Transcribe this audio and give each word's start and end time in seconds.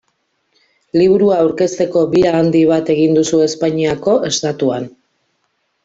Liburua 0.99 1.35
aurkezteko 1.41 2.03
bira 2.15 2.33
handi 2.39 2.65
bat 2.73 2.91
egin 2.97 3.21
duzu 3.21 3.45
Espainiako 3.51 4.19
Estatuan. 4.35 4.93